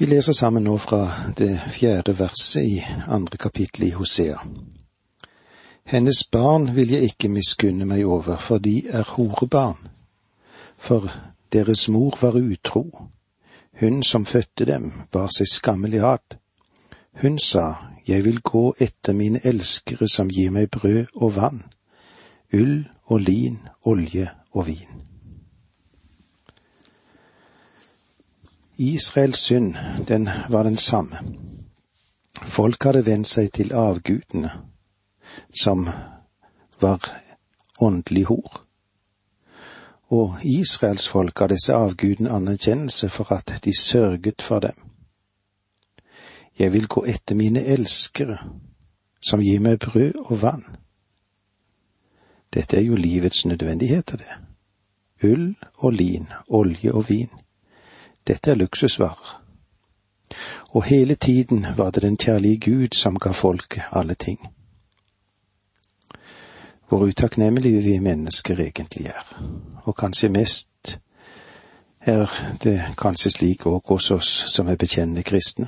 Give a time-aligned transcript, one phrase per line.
[0.00, 4.38] Vi leser sammen nå fra det fjerde verset i andre kapittel i Hosea.
[5.84, 9.90] Hennes barn vil jeg ikke miskunne meg over, for de er horebarn.
[10.78, 11.04] For
[11.52, 12.86] deres mor var utro.
[13.80, 16.38] Hun som fødte dem, bar seg skammelig ad.
[17.20, 17.74] Hun sa,
[18.08, 21.62] Jeg vil gå etter mine elskere som gir meg brød og vann,
[22.52, 25.09] ull og lin, olje og vin.
[28.80, 29.74] Israels synd,
[30.08, 31.18] den var den samme.
[32.42, 34.50] Folk hadde vendt seg til avgudene,
[35.52, 35.84] som
[36.80, 37.04] var
[37.80, 38.62] åndelig hor.
[40.08, 44.80] Og Israels folk ga disse avgudene anerkjennelse for at de sørget for dem.
[46.58, 48.38] Jeg vil gå etter mine elskere,
[49.20, 50.64] som gir meg brød og vann.
[52.54, 54.40] Dette er jo livets nødvendigheter, det.
[55.22, 57.28] Ull og lin, olje og vin.
[58.30, 59.42] Dette er luksusvarer.
[60.68, 64.38] Og hele tiden var det den kjærlige Gud som ga folk alle ting.
[66.88, 69.42] Hvor utakknemlige vi mennesker egentlig er,
[69.82, 71.00] og kanskje mest
[72.00, 72.30] er
[72.62, 75.66] det kanskje slik òg hos oss som er bekjennende kristne,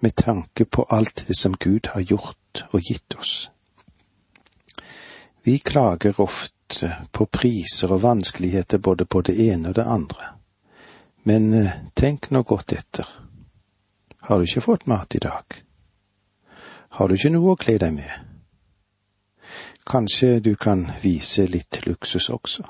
[0.00, 3.50] med tanke på alt det som Gud har gjort og gitt oss.
[5.44, 10.39] Vi klager ofte på priser og vanskeligheter både på det ene og det andre
[11.22, 13.06] men eh, tenk nå godt etter.
[14.20, 15.44] Har du ikke fått mat i dag?
[16.88, 18.10] Har du ikke noe å kle deg med?
[19.86, 22.64] Kanskje du kan vise litt luksus også?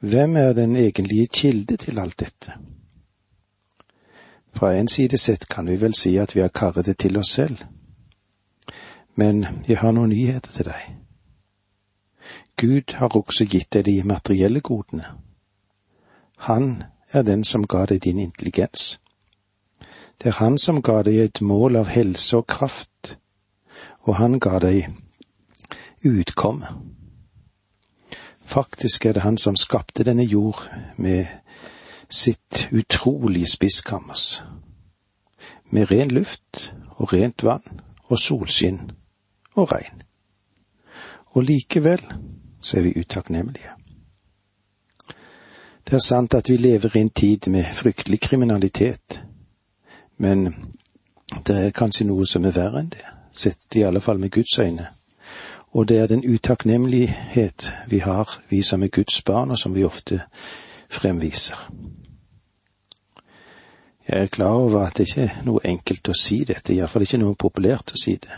[0.00, 2.54] Hvem er den egentlige kilde til alt dette?
[4.54, 7.32] Fra en side sett kan vi vel si at vi har karret det til oss
[7.34, 7.64] selv.
[9.14, 10.84] Men jeg har noen nyheter til deg.
[12.58, 15.27] Gud har også gitt deg de materielle godene
[16.38, 19.00] han er den som ga deg din intelligens.
[20.22, 23.18] Det er han som ga deg et mål av helse og kraft,
[24.06, 24.88] og han ga deg
[26.04, 26.66] utkomme.
[28.44, 30.62] Faktisk er det han som skapte denne jord
[30.96, 31.26] med
[32.10, 34.42] sitt utrolige spiskammers,
[35.70, 38.90] med ren luft og rent vann og solskinn
[39.54, 40.02] og regn.
[41.36, 42.00] Og likevel
[42.60, 43.77] så er vi utakknemlige.
[45.88, 49.22] Det er sant at vi lever i en tid med fryktelig kriminalitet,
[50.16, 50.54] men
[51.46, 54.58] det er kanskje noe som er verre enn det, sett i alle fall med Guds
[54.58, 54.90] øyne.
[55.72, 59.84] Og det er den utakknemlighet vi har, vi som er Guds barn, og som vi
[59.84, 60.20] ofte
[60.90, 61.56] fremviser.
[64.08, 67.24] Jeg er klar over at det ikke er noe enkelt å si dette, iallfall ikke
[67.24, 68.36] noe populært å si det.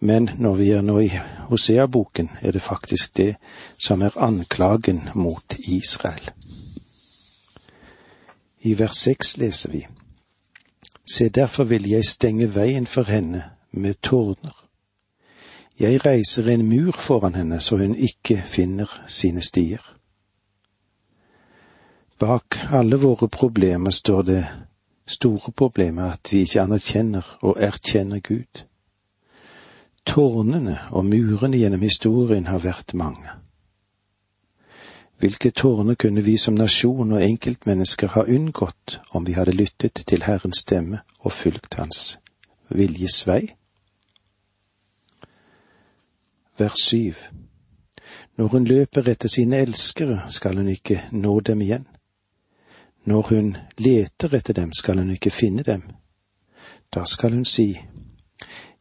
[0.00, 1.10] Men når vi er nå i
[1.48, 3.36] Hosea-boken, er det faktisk det
[3.78, 6.30] som er anklagen mot Israel.
[8.60, 9.86] I vers seks leser vi
[11.06, 14.66] Se, derfor vil jeg stenge veien for henne med tårner.
[15.80, 19.82] Jeg reiser en mur foran henne så hun ikke finner sine stier.
[22.18, 24.46] Bak alle våre problemer står det
[25.06, 28.64] store problemet at vi ikke anerkjenner og erkjenner Gud.
[30.06, 33.32] Tårnene og murene gjennom historien har vært mange.
[35.18, 40.26] Hvilke tårner kunne vi som nasjon og enkeltmennesker ha unngått om vi hadde lyttet til
[40.28, 42.18] Herrens stemme og fulgt Hans
[42.68, 43.46] viljes vei?
[46.58, 47.16] Vers syv
[48.36, 51.86] Når hun løper etter sine elskere, skal hun ikke nå dem igjen.
[53.04, 55.82] Når hun leter etter dem, skal hun ikke finne dem.
[56.94, 57.80] Da skal hun si,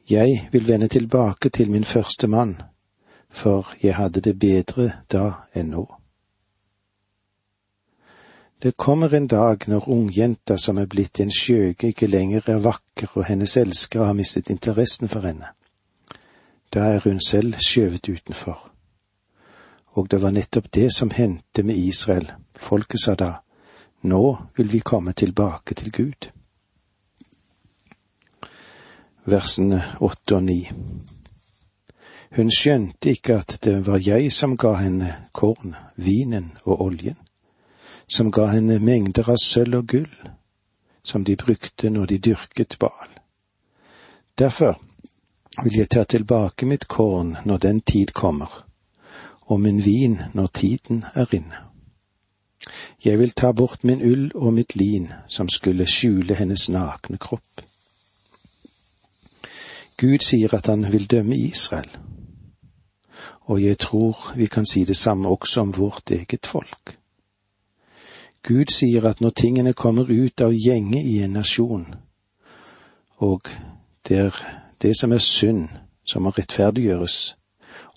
[0.09, 2.61] jeg vil vende tilbake til min første mann,
[3.29, 5.85] for jeg hadde det bedre da enn nå.
[8.63, 13.17] Det kommer en dag når ungjenta som er blitt en skjøge, ikke lenger er vakker
[13.17, 15.49] og hennes elskere har mistet interessen for henne.
[16.73, 18.71] Da er hun selv skjøvet utenfor.
[19.97, 22.31] Og det var nettopp det som hendte med Israel.
[22.57, 23.33] Folket sa da,
[24.01, 26.34] nå vil vi komme tilbake til Gud
[29.25, 30.61] versene åtte og ni.
[32.35, 37.17] Hun skjønte ikke at det var jeg som ga henne korn, vinen og oljen,
[38.07, 40.15] som ga henne mengder av sølv og gull,
[41.03, 43.13] som de brukte når de dyrket Bal.
[44.37, 44.81] Derfor
[45.63, 48.65] vil jeg ta tilbake mitt korn når den tid kommer,
[49.47, 51.61] og min vin når tiden er inne.
[53.05, 57.61] Jeg vil ta bort min ull og mitt lin som skulle skjule hennes nakne kropp.
[59.97, 61.89] Gud sier at han vil dømme Israel,
[63.41, 66.99] og jeg tror vi kan si det samme også om vårt eget folk.
[68.43, 71.85] Gud sier at når tingene kommer ut av gjenge i en nasjon,
[73.17, 73.47] og
[74.07, 74.43] det er
[74.81, 75.69] det som er synd,
[76.05, 77.37] som må rettferdiggjøres,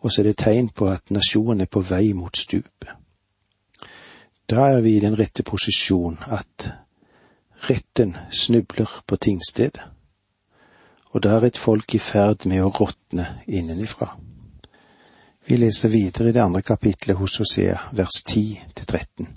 [0.00, 2.94] og så er det tegn på at nasjonen er på vei mot stupet.
[4.48, 6.70] Da er vi i den rette posisjon at
[7.68, 9.82] retten snubler på tingstedet,
[11.10, 14.12] og der er et folk i ferd med å råtne innenifra.
[15.48, 19.28] Vi leser videre i det andre kapitlet hos Hosea, vers 10 til 13.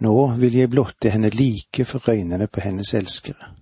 [0.00, 3.52] Nå vil jeg blotte henne like for øynene på hennes elskere,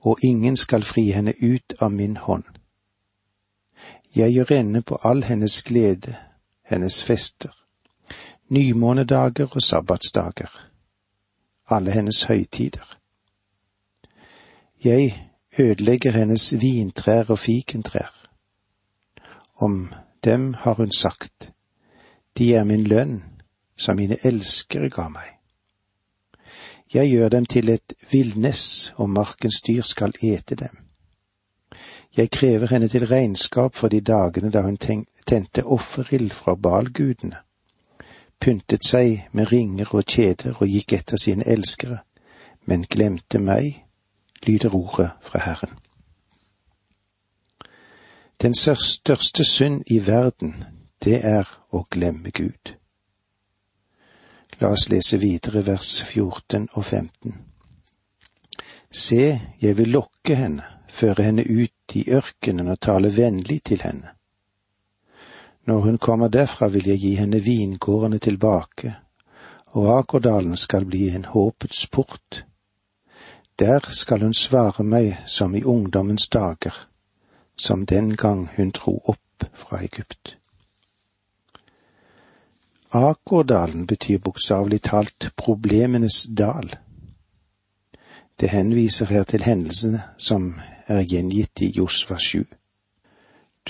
[0.00, 2.44] og ingen skal fri henne ut av min hånd.
[4.16, 6.16] Jeg gjør ende på all hennes glede,
[6.62, 7.50] hennes fester,
[8.48, 10.50] nymånedager og sabbatsdager,
[11.68, 12.98] alle hennes høytider.
[14.84, 18.12] Jeg ødelegger hennes vintrær og fikentrær.
[19.56, 19.92] Om
[20.24, 21.52] dem har hun sagt,
[22.38, 23.22] de er min lønn,
[23.76, 25.30] som mine elskere ga meg.
[26.94, 30.78] Jeg gjør dem til et villnes, og markens dyr skal ete dem.
[32.16, 34.76] Jeg krever henne til regnskap for de dagene da hun
[35.26, 37.36] tente offerild fra balgudene,
[38.40, 41.98] pyntet seg med ringer og kjeder og gikk etter sine elskere,
[42.66, 43.83] men glemte meg,
[44.46, 45.78] lyder ordet fra Herren.
[48.42, 50.64] Den største synd i verden,
[51.04, 52.74] det er å glemme Gud.
[54.60, 57.34] La oss lese videre vers 14 og 15.
[58.90, 64.12] Se, jeg vil lokke henne, føre henne ut i ørkenen og tale vennlig til henne.
[65.66, 68.94] Når hun kommer derfra, vil jeg gi henne vingårdene tilbake,
[69.74, 72.44] og Akerdalen skal bli en håpets port.
[73.58, 76.88] Der skal hun svare meg som i ungdommens dager,
[77.56, 80.38] som den gang hun dro opp fra Egypt.
[82.90, 86.76] Akordalen betyr bokstavelig talt problemenes dal.
[88.40, 90.54] Det henviser her til hendelsene som
[90.86, 92.44] er gjengitt i Josva 7.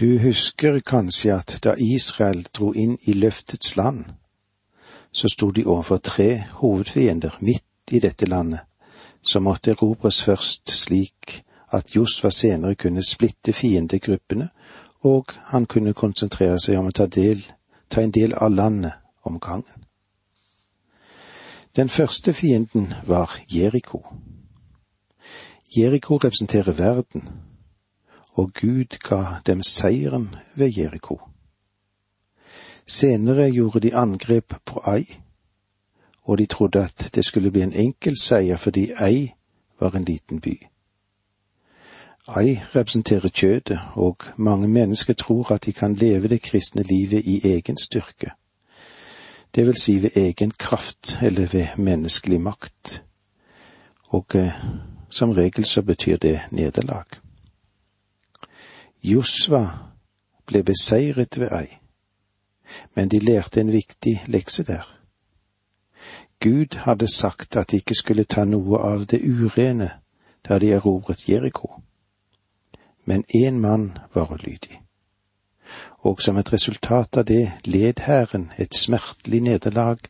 [0.00, 4.04] Du husker kanskje at da Israel dro inn i løftets land,
[5.12, 8.60] så sto de overfor tre hovedfiender midt i dette landet,
[9.24, 11.42] som måtte erobres først slik
[11.72, 14.48] at Josva senere kunne splitte fiendegruppene,
[15.04, 17.42] og han kunne konsentrere seg om å ta, del,
[17.88, 18.92] ta en del av landet
[19.24, 19.84] om gangen.
[21.76, 24.04] Den første fienden var Jeriko.
[25.76, 27.28] Jeriko representerer verden,
[28.34, 31.18] og Gud ga dem seieren ved Jeriko.
[32.86, 35.23] Senere gjorde de angrep på Ai,
[36.24, 39.32] og de trodde at det skulle bli en enkel seier fordi Ei
[39.80, 40.66] var en liten by.
[42.28, 47.40] Ai representerer kjødet, og mange mennesker tror at de kan leve det kristne livet i
[47.44, 48.30] egen styrke,
[49.54, 53.04] det vil si ved egen kraft eller ved menneskelig makt,
[54.04, 54.52] og eh,
[55.10, 57.04] som regel så betyr det nederlag.
[59.02, 59.68] Josva
[60.46, 61.78] ble beseiret ved ei,
[62.94, 64.93] men de lærte en viktig lekse der.
[66.44, 69.88] Gud hadde sagt at de ikke skulle ta noe av det urene
[70.44, 71.70] da de erobret Jeriko,
[73.08, 74.80] men én mann var ulydig.
[76.04, 80.04] Og som et resultat av det led hæren et smertelig nederlag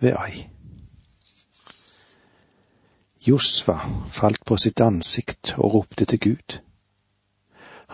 [0.00, 0.48] ved Ai.
[3.26, 3.78] Josva
[4.12, 6.58] falt på sitt ansikt og ropte til Gud.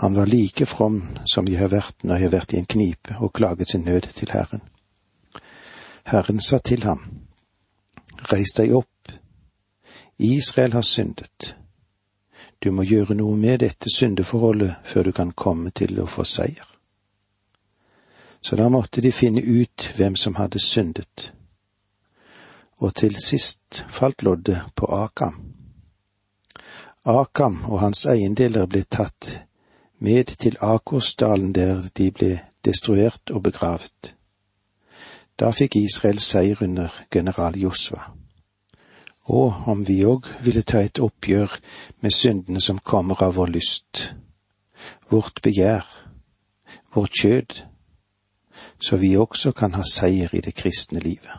[0.02, 3.14] Han var like from som jeg har vært når jeg har vært i en knipe
[3.20, 4.66] og klaget sin nød til Herren.
[6.04, 7.23] Herren sa til ham,
[8.32, 9.12] Reis deg opp,
[10.18, 11.54] Israel har syndet.
[12.58, 16.66] Du må gjøre noe med dette syndeforholdet før du kan komme til å få seier.
[18.40, 21.32] Så da måtte de finne ut hvem som hadde syndet
[22.84, 25.36] og til sist falt loddet på Akam.
[27.04, 29.30] Akam og hans eiendeler ble tatt
[29.98, 32.32] med til Akosdalen der de ble
[32.64, 34.14] destruert og begravet.
[35.38, 38.13] Da fikk Israel seier under general Josva.
[39.24, 41.56] Og om vi òg ville ta et oppgjør
[42.04, 44.14] med syndene som kommer av vår lyst,
[45.08, 45.86] vårt begjær,
[46.94, 47.64] vårt kjød,
[48.78, 51.32] så vi også kan ha seier i det kristne livet.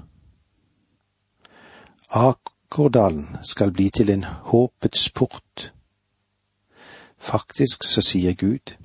[2.10, 5.72] Akordalen skal bli til en håpets port.
[7.20, 8.76] Faktisk så sier Gud,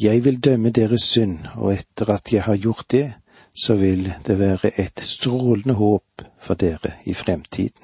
[0.00, 3.12] jeg vil dømme deres synd, og etter at jeg har gjort det,
[3.54, 7.83] så vil det være et strålende håp for dere i fremtiden.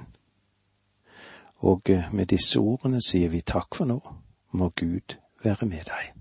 [1.60, 4.00] Og eh, med disse ordene sier vi takk for nå,
[4.52, 6.14] må Gud være med deg.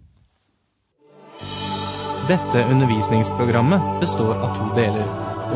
[2.30, 5.08] Dette undervisningsprogrammet består av to deler.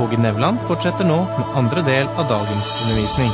[0.02, 3.34] Åge Nevland fortsetter nå med andre del av dagens undervisning.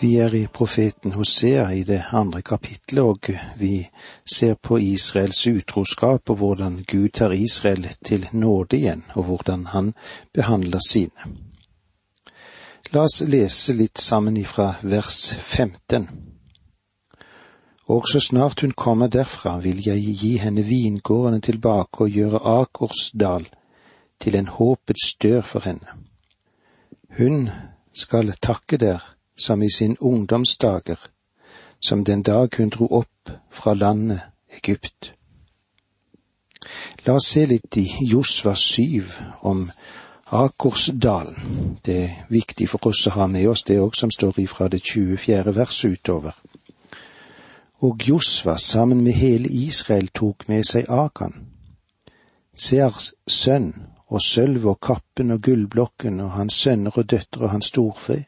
[0.00, 3.84] Vi er i profeten Hosea i det andre kapitlet, og vi
[4.24, 9.92] ser på Israels utroskap og hvordan Gud tar Israel til nåde igjen, og hvordan han
[10.34, 11.49] behandler sine.
[12.92, 16.08] La oss lese litt sammen ifra vers 15.
[17.94, 23.46] Og så snart hun kommer derfra, vil jeg gi henne vingårdene tilbake og gjøre Akersdal
[24.18, 25.94] til en håpets dør for henne.
[27.14, 27.46] Hun
[27.94, 29.06] skal takke der
[29.38, 30.98] som i sin ungdomsdager,
[31.80, 34.20] som den dag hun dro opp fra landet
[34.50, 35.14] Egypt.
[37.06, 39.14] La oss se litt i Josva syv
[39.46, 39.68] om
[40.32, 41.78] Akersdalen.
[41.84, 44.78] Det er viktig for oss å ha med oss det òg som står ifra det
[44.86, 45.54] 24.
[45.56, 46.36] verset utover.
[47.82, 51.34] Og Josva sammen med hele Israel tok med seg Akan,
[52.54, 53.72] Sears sønn,
[54.10, 58.22] og sølv og kappen og gullblokken og hans sønner og døtre og hans storfe,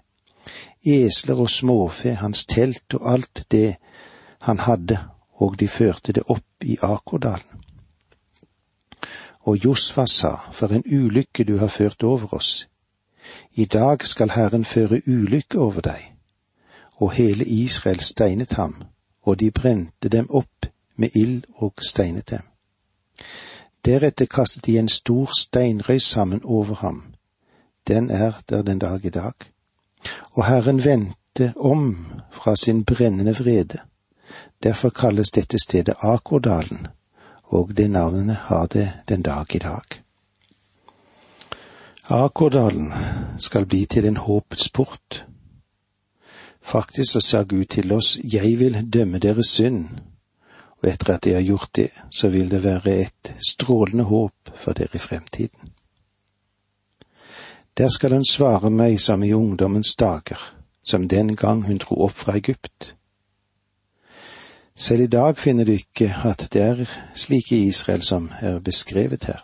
[0.83, 3.77] esler og småfe, hans telt og alt det
[4.49, 4.99] han hadde,
[5.39, 7.52] og de førte det opp i Akordalen.
[9.43, 12.69] Og Josva sa, for en ulykke du har ført over oss.
[13.55, 16.13] I dag skal Herren føre ulykke over deg.
[16.93, 18.77] Og hele Israel steinet ham
[19.23, 22.43] og de brente dem opp med ild og steinet dem.
[23.85, 27.15] Deretter kastet de en stor steinrøy sammen over ham.
[27.89, 29.33] Den er der den dag i dag.
[30.31, 33.79] Og Herren vendte om fra sin brennende vrede.
[34.63, 36.87] Derfor kalles dette stedet Akordalen,
[37.53, 39.99] og det navnet har det den dag i dag.
[42.09, 42.93] Akordalen
[43.39, 45.25] skal bli til en håpets port
[46.63, 49.89] Faktisk så sa Gud til oss, jeg vil dømme deres synd,
[50.83, 54.73] og etter at de har gjort det, så vil det være et strålende håp for
[54.73, 55.73] dere i fremtiden.
[57.79, 60.39] Der skal hun svare meg som i ungdommens dager,
[60.85, 62.95] som den gang hun dro opp fra Egypt.
[64.83, 69.39] Selv i dag finner du ikke at det er slike Israel som er beskrevet her.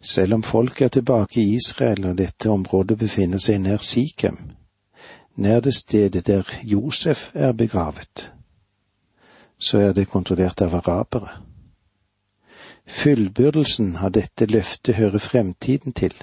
[0.00, 4.36] Selv om folk er tilbake i Israel og dette området befinner seg nær Sikhem,
[5.36, 8.30] nær det stedet der Josef er begravet,
[9.58, 11.32] så er det kontrollert av arabere.
[12.86, 16.14] Fullbyrdelsen av dette løftet hører fremtiden til.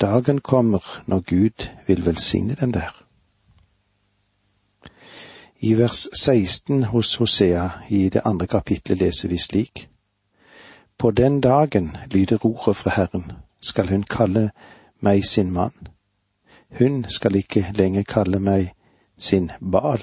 [0.00, 3.03] Dagen kommer når Gud vil velsigne dem der.
[5.64, 9.88] I vers 16 hos Hosea i det andre kapitlet leser vi slik.
[10.98, 14.50] På den dagen, lyder ordet fra Herren, skal hun kalle
[15.00, 15.94] meg sin mann
[16.78, 18.72] hun skal ikke lenger kalle meg
[19.18, 20.02] sin bal.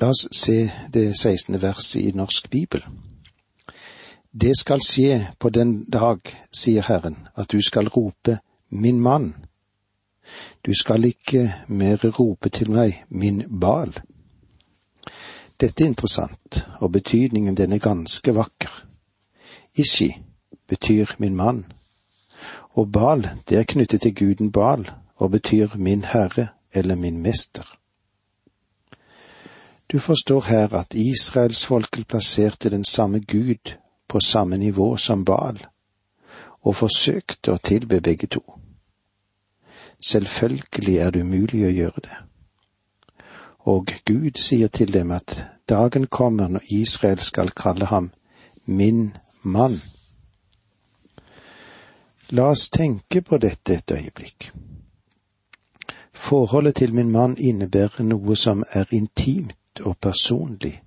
[0.00, 1.62] La oss se det 16.
[1.62, 2.84] verset i Norsk Bibel.
[4.32, 6.20] Det skal skje på den dag,
[6.52, 8.38] sier Herren, at du skal rope
[8.70, 9.34] min mann.
[10.66, 13.92] Du skal ikke mer rope til meg min Baal.
[15.62, 18.72] Dette er interessant, og betydningen den er ganske vakker.
[19.78, 20.08] Ishi
[20.68, 21.60] betyr min mann,
[22.70, 27.78] og Baal det er knyttet til guden Baal, og betyr min herre eller min mester.
[29.92, 33.76] Du forstår her at israelsfolket plasserte den samme Gud
[34.08, 35.62] på samme nivå som Baal,
[36.62, 38.42] og forsøkte å tilbe begge to.
[40.06, 42.31] Selvfølgelig er det umulig å gjøre det.
[43.64, 48.10] Og Gud sier til dem at dagen kommer når Israel skal kalle ham
[48.66, 49.78] min mann.
[52.30, 54.50] La oss tenke på dette et øyeblikk.
[56.12, 60.82] Forholdet til min mann innebærer noe som er intimt og personlig,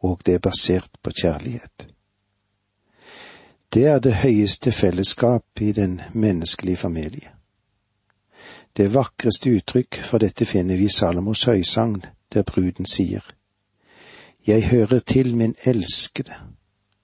[0.00, 1.88] og det er basert på kjærlighet.
[3.74, 7.37] Det er det høyeste fellesskap i den menneskelige familie.
[8.76, 13.24] Det vakreste uttrykk for dette finner vi i Salomos høysagn, der bruden sier,
[14.46, 16.34] Jeg hører til min elskede,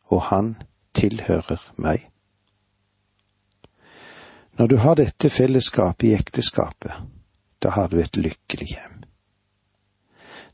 [0.05, 0.57] og han
[0.95, 2.11] tilhører meg.
[4.59, 6.93] Når du har dette fellesskapet i ekteskapet,
[7.63, 9.03] da har du et lykkelig hjem.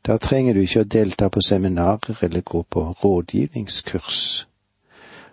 [0.06, 4.46] Da trenger du ikke å delta på seminarer eller gå på rådgivningskurs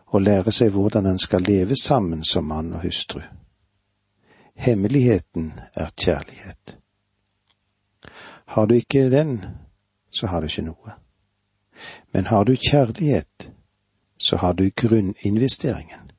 [0.08, 3.22] og lære seg hvordan en skal leve sammen som mann og hustru.
[4.58, 6.80] Hemmeligheten er kjærlighet.
[8.46, 9.46] Har du ikke den,
[10.12, 10.96] så har du ikke noe.
[12.14, 13.52] Men har du kjærlighet,
[14.18, 16.10] så har du grunninvesteringen.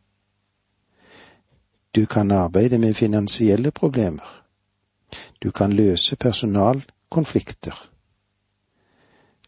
[1.95, 4.45] Du kan arbeide med finansielle problemer,
[5.43, 7.91] du kan løse personalkonflikter.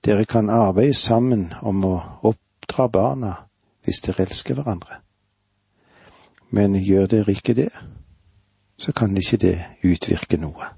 [0.05, 3.35] Dere kan arbeide sammen om å oppdra barna
[3.85, 5.03] hvis dere elsker hverandre.
[6.51, 7.71] Men gjør dere ikke det,
[8.81, 10.73] så kan ikke det utvirke noe.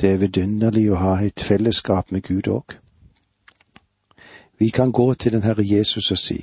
[0.00, 2.74] Det er vidunderlig å ha et fellesskap med Gud òg.
[4.58, 6.40] Vi kan gå til den Herre Jesus og si,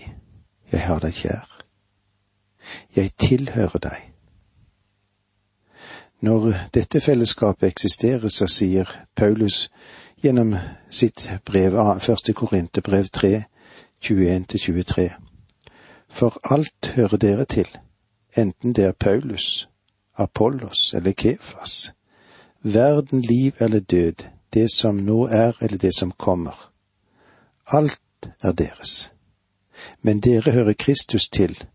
[0.71, 1.47] Jeg har deg kjær.
[2.95, 4.13] Jeg tilhører deg.
[6.21, 9.69] Når dette fellesskapet eksisterer, så sier Paulus
[10.23, 10.55] gjennom
[10.89, 13.43] sitt brev, første Korinterbrev 3,
[14.03, 15.09] 21-23.
[16.09, 17.67] For alt hører dere til,
[18.37, 19.69] enten det er Paulus,
[20.15, 21.93] Apollos eller Kefas,
[22.61, 26.71] verden, liv eller død, det som nå er eller det som kommer.
[27.67, 29.11] Alt er deres.
[30.01, 31.67] Men dere hører Kristus til,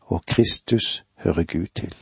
[0.00, 1.94] og Kristus hører Gud til.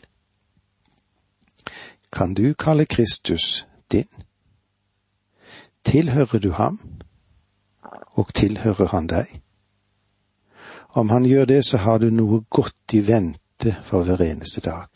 [2.13, 4.09] Kan du kalle Kristus din?
[5.85, 6.81] Tilhører du ham,
[8.11, 9.41] og tilhører han deg?
[10.89, 13.44] Om han gjør det, så har du noe godt i vente
[13.83, 14.87] for hver eneste dag.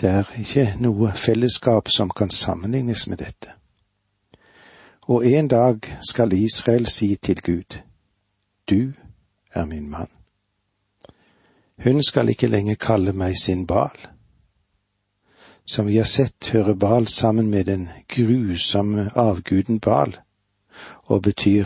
[0.00, 3.52] Det er ikke noe fellesskap som kan sammenlignes med dette.
[5.02, 7.80] Og en dag skal Israel si til Gud,
[8.70, 8.92] Du
[9.54, 10.08] er min mann.
[11.84, 13.96] Hun skal ikke lenger kalle meg sin Bal.
[15.66, 20.16] Som vi har sett, hører Bal sammen med den grusomme avguden Bal,
[21.02, 21.64] og betyr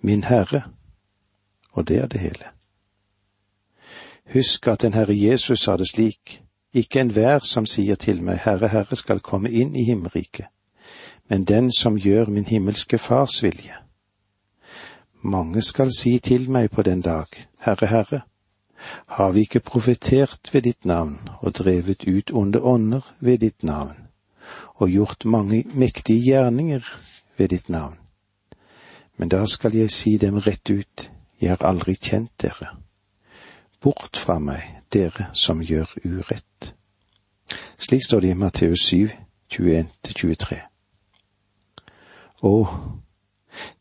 [0.00, 0.62] Min Herre,
[1.72, 2.57] og det er det hele.
[4.32, 6.42] Husk at den Herre Jesus sa det slik,
[6.74, 10.46] ikke enhver som sier til meg, Herre, Herre, skal komme inn i himmelriket,
[11.28, 13.76] men den som gjør min himmelske Fars vilje.
[15.22, 17.26] Mange skal si til meg på den dag,
[17.64, 18.20] Herre, Herre,
[19.06, 23.96] har vi ikke profetert ved ditt navn og drevet ut onde ånder ved ditt navn
[24.74, 26.84] og gjort mange mektige gjerninger
[27.36, 27.96] ved ditt navn?
[29.16, 32.77] Men da skal jeg si dem rett ut, jeg har aldri kjent dere.
[33.82, 36.74] Bort fra meg, dere som gjør urett.
[37.78, 39.10] Slik står det i Matteus 7,
[39.54, 40.58] 21-23.
[42.42, 42.68] Og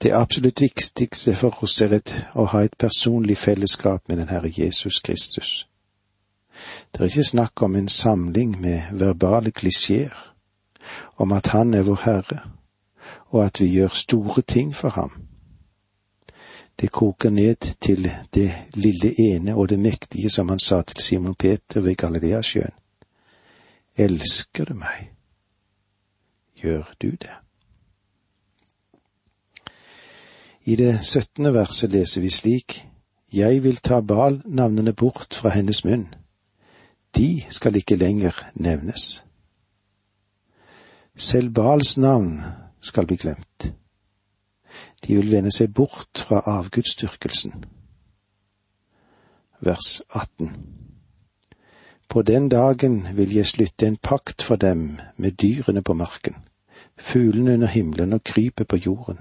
[0.01, 4.51] det absolutt viktigste for oss er et, å ha et personlig fellesskap med den Herre
[4.53, 5.67] Jesus Kristus.
[6.91, 10.13] Det er ikke snakk om en samling med verbale klisjeer,
[11.17, 12.39] om at Han er vår Herre,
[13.29, 15.26] og at vi gjør store ting for ham.
[16.79, 21.35] Det koker ned til det lille ene og det mektige som han sa til Simon
[21.35, 22.73] Peter ved Galileasjøen.
[23.97, 25.09] Elsker du meg?
[26.55, 27.33] Gjør du det?
[30.65, 32.83] I det syttende verset leser vi slik,
[33.33, 36.07] Jeg vil ta Bal-navnene bort fra hennes munn.
[37.17, 39.25] De skal ikke lenger nevnes.
[41.15, 42.41] Selv Bals navn
[42.81, 43.73] skal bli glemt.
[45.05, 47.53] De vil vende seg bort fra avgudsdyrkelsen.
[49.59, 50.51] Vers 18
[52.09, 56.35] På den dagen vil jeg slutte en pakt for dem med dyrene på marken,
[56.97, 59.19] fuglene under himmelen og krypet på jorden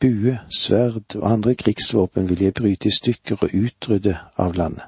[0.00, 4.84] bue, sverd og andre krigsvåpen vil jeg bryte i stykker og utrydde av landet,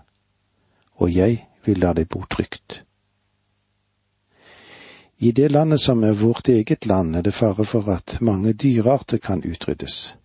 [1.01, 2.83] og jeg vil la deg bo trygt.
[5.19, 9.19] I det landet som er vårt eget land, er det fare for at mange dyrearter
[9.19, 10.17] kan utryddes.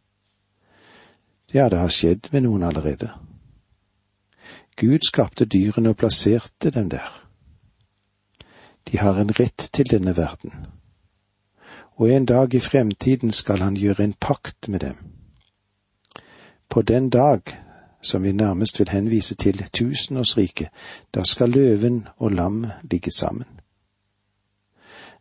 [1.53, 3.09] Ja, det har skjedd med noen allerede.
[4.77, 7.09] Gud skapte dyrene og plasserte dem der.
[8.91, 10.53] De har en rett til denne verden
[11.95, 14.95] og en dag i fremtiden skal han gjøre en pakt med dem.
[16.69, 17.41] På den dag,
[18.01, 20.67] som vi nærmest vil henvise til tusenårsriket,
[21.15, 23.45] da skal løven og lam ligge sammen.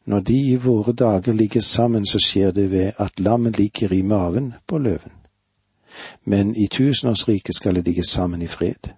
[0.04, 4.02] Når de i våre dager ligger sammen, så skjer det ved at lammet ligger i
[4.02, 5.12] maven på løven.
[6.24, 8.90] Men i tusenårsriket skal det ligge sammen i fred.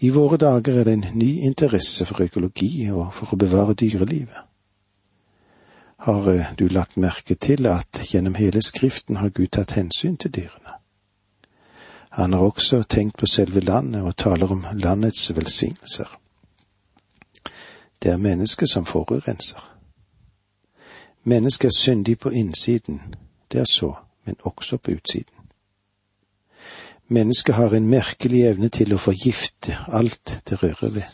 [0.00, 4.42] I våre dager er det en ny interesse for økologi og for å bevare dyrelivet.
[5.98, 10.34] Har eh, du lagt merke til at gjennom hele Skriften har Gud tatt hensyn til
[10.34, 10.76] dyrene?
[12.10, 16.18] Han har også tenkt på selve landet og taler om landets velsignelser.
[18.02, 19.72] Det er mennesket som forurenser.
[21.24, 23.00] Mennesket er syndig på innsiden,
[23.52, 25.34] det er så, men også på utsiden.
[27.08, 31.08] Mennesket har en merkelig evne til å forgifte alt det rører ved.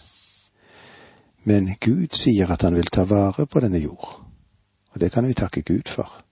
[1.45, 4.23] Men Gud sier at han vil ta vare på denne jord
[4.93, 6.25] og det kan vi takke Gud for.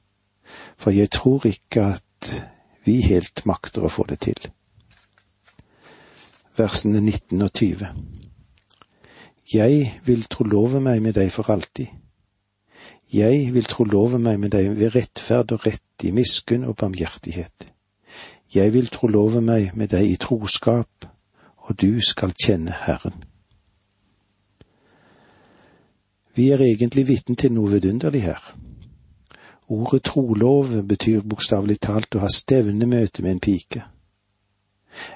[0.77, 2.33] For jeg tror ikke at
[2.85, 4.51] vi helt makter å få det til.
[6.57, 7.89] Versene 19 og 20.
[9.55, 11.87] Jeg vil trolove meg med deg for alltid.
[13.13, 17.67] Jeg vil trolove meg med deg ved rettferd og rett, i miskunn og barmhjertighet.
[18.55, 21.09] Jeg vil trolove meg med deg i troskap,
[21.57, 23.25] og du skal kjenne Herren.
[26.35, 28.55] Vi er egentlig vitne til noe vidunderlig her.
[29.67, 33.83] Ordet trolov betyr bokstavelig talt å ha stevnemøte med en pike.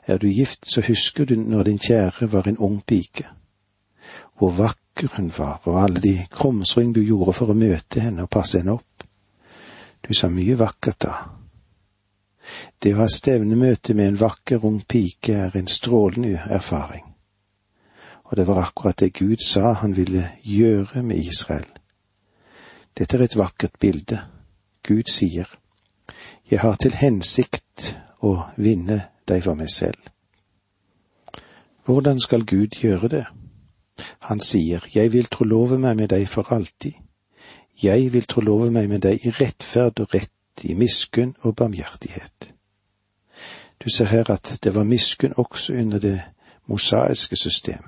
[0.06, 3.26] Er du gift, så husker du når din kjære var en ung pike,
[4.38, 8.30] hvor vakker hun var, og alle de krumspring du gjorde for å møte henne og
[8.30, 9.06] passe henne opp.
[10.04, 11.14] Du sa mye vakkert da.
[12.82, 17.06] Det å ha stevnemøte med en vakker ung pike er en strålende erfaring.
[18.24, 21.66] Og det var akkurat det Gud sa han ville gjøre med Israel.
[22.96, 24.20] Dette er et vakkert bilde.
[24.82, 25.48] Gud sier,
[26.50, 29.96] Jeg har til hensikt å vinne deg for meg selv.
[31.84, 33.24] Hvordan skal Gud gjøre det?
[34.18, 36.92] Han sier, Jeg vil trolove meg med deg for alltid.
[37.82, 40.30] Jeg vil trolove meg med deg i rettferd og rett,
[40.62, 42.54] i miskunn og barmhjertighet.
[43.84, 46.20] Du ser her at det var miskunn også under det
[46.66, 47.82] mosaiske system.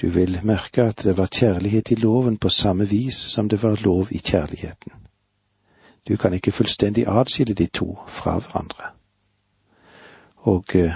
[0.00, 3.76] Du vil merke at det var kjærlighet i loven på samme vis som det var
[3.84, 4.92] lov i kjærligheten.
[6.08, 8.84] Du kan ikke fullstendig adskille de to fra hverandre.
[10.36, 10.94] Og eh,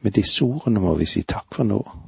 [0.00, 2.07] med disse ordene må vi si takk for nå.